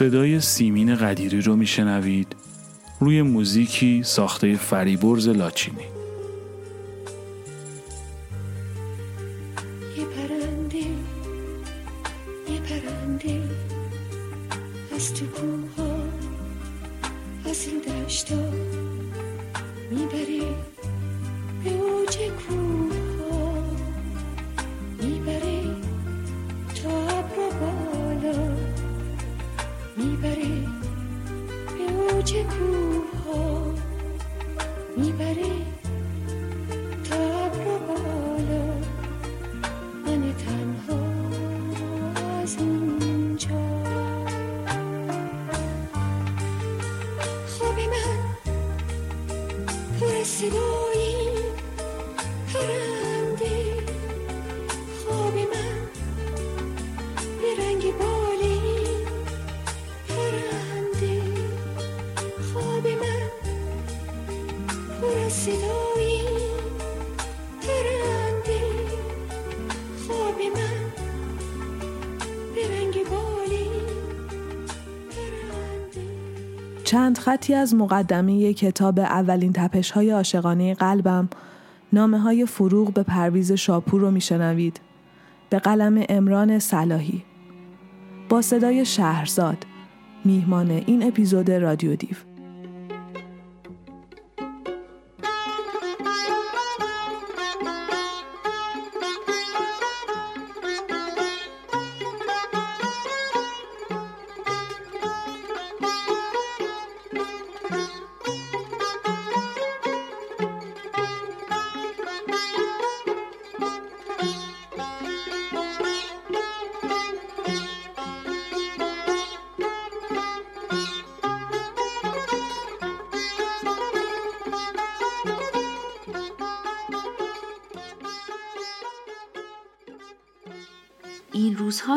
[0.00, 2.36] صدای سیمین قدیری رو میشنوید.
[3.00, 5.99] روی موزیکی ساخته فریبرز لاچینی.
[77.30, 81.28] خطی از مقدمه کتاب اولین تپش های عاشقانه قلبم
[81.92, 84.80] نامه های فروغ به پرویز شاپور رو میشنوید.
[85.50, 87.24] به قلم امران صلاحی.
[88.28, 89.66] با صدای شهرزاد
[90.24, 92.29] میهمان این اپیزود رادیو دیو.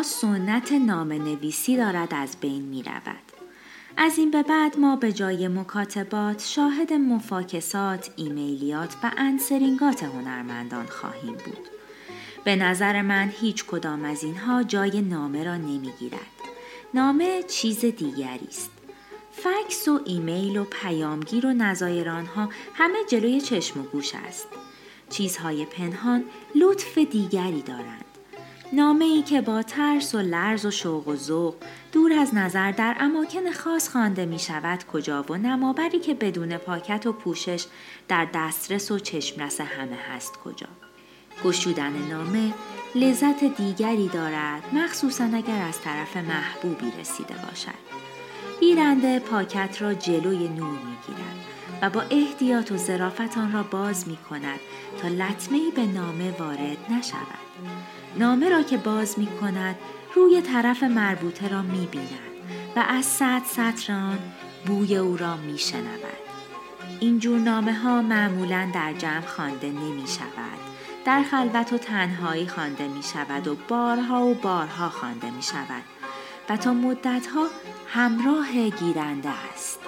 [0.02, 3.24] سنت نام نویسی دارد از بین می رود.
[3.98, 11.34] از این به بعد ما به جای مکاتبات شاهد مفاکسات، ایمیلیات و انسرینگات هنرمندان خواهیم
[11.34, 11.68] بود.
[12.44, 16.20] به نظر من هیچ کدام از اینها جای نامه را نمی گیرد.
[16.94, 18.72] نامه چیز دیگری است.
[19.32, 24.48] فکس و ایمیل و پیامگیر و نظایر آنها همه جلوی چشم و گوش است.
[25.10, 26.24] چیزهای پنهان
[26.56, 28.03] لطف دیگری دارند.
[28.72, 31.56] نامه ای که با ترس و لرز و شوق و ذوق
[31.92, 37.06] دور از نظر در اماکن خاص خوانده می شود کجا و نمابری که بدون پاکت
[37.06, 37.66] و پوشش
[38.08, 40.68] در دسترس و چشمرس همه هست کجا.
[41.44, 42.54] گشودن نامه
[42.96, 47.94] لذت دیگری دارد مخصوصا اگر از طرف محبوبی رسیده باشد.
[48.60, 51.46] گیرنده پاکت را جلوی نور می گیرد
[51.82, 54.60] و با احتیاط و ظرافت آن را باز می کند
[55.02, 57.44] تا لطمه به نامه وارد نشود.
[58.18, 59.76] نامه را که باز می کند
[60.16, 62.34] روی طرف مربوطه را می بیند
[62.76, 64.20] و از صد سطر آن
[64.66, 66.24] بوی او را می شنود.
[67.00, 70.60] این جور نامه ها معمولا در جمع خوانده نمی شود.
[71.06, 75.84] در خلوت و تنهایی خوانده می شود و بارها و بارها خوانده می شود
[76.50, 77.48] و تا مدتها
[77.88, 79.80] همراه گیرنده است.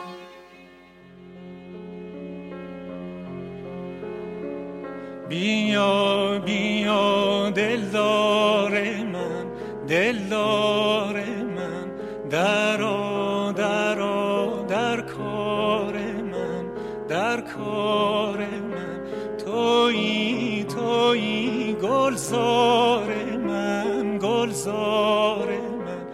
[5.30, 8.72] بیا بیا دلدار
[9.14, 9.46] من
[9.88, 11.24] دلدار
[11.56, 11.88] من
[12.30, 15.94] درا درا در کار
[16.32, 16.66] من
[17.10, 19.04] در کار من.
[19.46, 23.14] تویی تویی گلزار
[23.48, 25.48] من گلزار
[25.86, 26.06] من.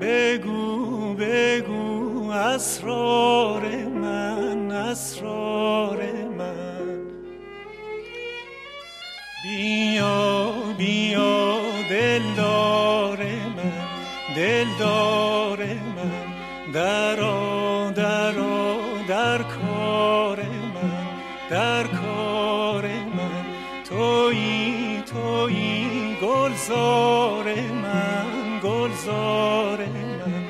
[0.00, 3.62] بگو بگو اسرار
[3.94, 6.15] من اسرار
[14.78, 18.76] دلدار من درا درا
[19.08, 20.38] در کار
[20.74, 21.06] من
[21.50, 23.44] در کار من.
[23.88, 27.44] تویی تویی گلزار
[27.82, 30.44] من گلزار من.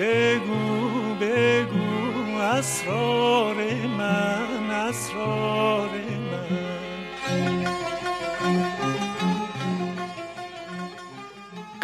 [0.00, 3.56] بگو بگو اسرار
[3.98, 5.81] من اسرار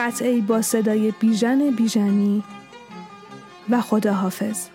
[0.08, 2.42] قطعی با صدای بیژن بیژنی
[3.70, 4.66] و خداحافظ.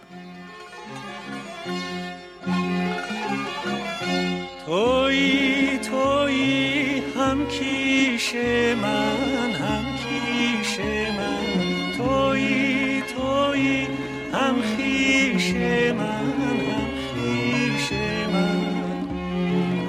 [4.66, 8.36] تویی تویی هم کیش
[8.82, 10.80] من هم کیش
[11.18, 11.98] من.
[11.98, 13.88] تویی تویی
[14.34, 15.54] هم خیش
[15.94, 16.34] من
[16.68, 17.92] هم خیش
[18.34, 18.74] من.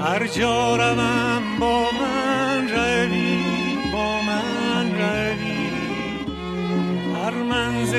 [0.00, 1.93] هر جا روم با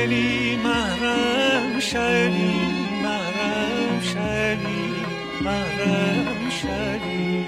[0.05, 2.53] منزلی محرم شوی
[3.03, 4.93] محرم شوی
[5.41, 7.45] محرم شوی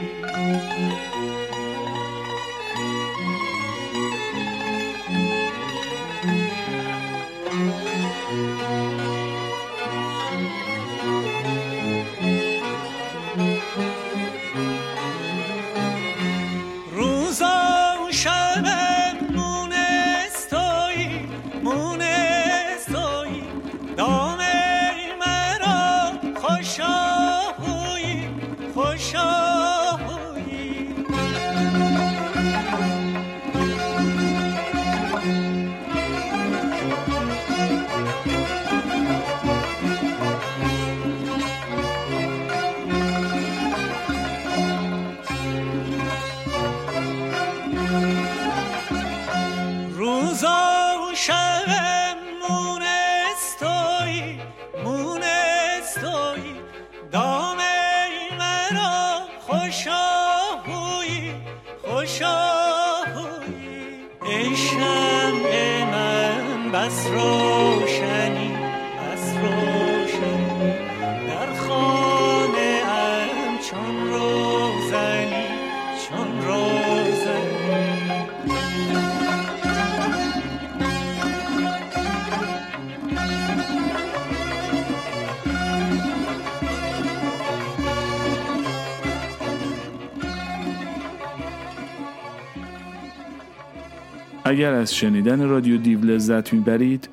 [94.57, 97.09] اگر از شنیدن رادیو دیو لذت می‌برید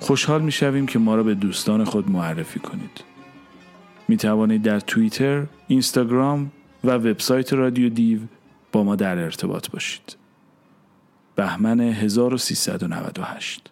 [0.00, 3.04] خوشحال می‌شویم که ما را به دوستان خود معرفی کنید
[4.08, 6.52] می توانید در توییتر، اینستاگرام
[6.84, 8.18] و وبسایت رادیو دیو
[8.72, 10.16] با ما در ارتباط باشید.
[11.36, 13.67] بهمن 1398